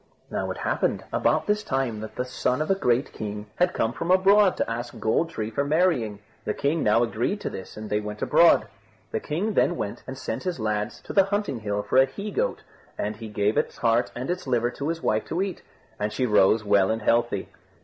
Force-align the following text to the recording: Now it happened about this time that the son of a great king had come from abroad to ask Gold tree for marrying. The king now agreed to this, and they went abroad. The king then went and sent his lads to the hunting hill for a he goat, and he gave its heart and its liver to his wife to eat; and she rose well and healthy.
Now 0.31 0.49
it 0.49 0.57
happened 0.57 1.03
about 1.13 1.45
this 1.45 1.61
time 1.61 1.99
that 1.99 2.15
the 2.15 2.25
son 2.25 2.59
of 2.59 2.71
a 2.71 2.73
great 2.73 3.13
king 3.13 3.45
had 3.57 3.71
come 3.75 3.93
from 3.93 4.09
abroad 4.09 4.57
to 4.57 4.67
ask 4.67 4.99
Gold 4.99 5.29
tree 5.29 5.51
for 5.51 5.63
marrying. 5.63 6.17
The 6.43 6.55
king 6.55 6.81
now 6.81 7.03
agreed 7.03 7.39
to 7.41 7.51
this, 7.51 7.77
and 7.77 7.87
they 7.87 7.99
went 7.99 8.23
abroad. 8.23 8.65
The 9.11 9.19
king 9.19 9.53
then 9.53 9.75
went 9.77 10.01
and 10.07 10.17
sent 10.17 10.41
his 10.41 10.59
lads 10.59 11.01
to 11.01 11.13
the 11.13 11.25
hunting 11.25 11.59
hill 11.59 11.83
for 11.83 11.97
a 11.99 12.05
he 12.07 12.31
goat, 12.31 12.63
and 12.97 13.17
he 13.17 13.27
gave 13.27 13.57
its 13.59 13.77
heart 13.77 14.11
and 14.15 14.31
its 14.31 14.47
liver 14.47 14.71
to 14.71 14.87
his 14.87 15.03
wife 15.03 15.25
to 15.25 15.39
eat; 15.39 15.61
and 15.99 16.11
she 16.11 16.25
rose 16.25 16.63
well 16.65 16.89
and 16.89 17.03
healthy. 17.03 17.49